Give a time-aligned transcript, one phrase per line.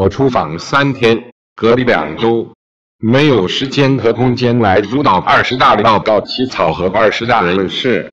[0.00, 2.54] 我出访三天，隔离两周，
[2.96, 8.10] 没有时间和空间来主导二十大的报告起草和二十大人事。